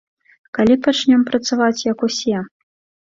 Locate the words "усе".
2.09-2.37